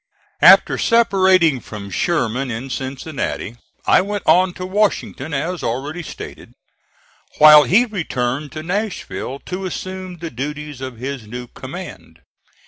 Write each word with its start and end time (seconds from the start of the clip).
After 0.41 0.79
separating 0.79 1.59
from 1.59 1.91
Sherman 1.91 2.49
in 2.49 2.71
Cincinnati 2.71 3.57
I 3.85 4.01
went 4.01 4.23
on 4.25 4.51
to 4.53 4.65
Washington, 4.65 5.31
as 5.31 5.61
already 5.61 6.01
stated, 6.01 6.53
while 7.37 7.65
he 7.65 7.85
returned 7.85 8.51
to 8.53 8.63
Nashville 8.63 9.37
to 9.45 9.67
assume 9.67 10.17
the 10.17 10.31
duties 10.31 10.81
of 10.81 10.97
his 10.97 11.27
new 11.27 11.45
command. 11.45 12.21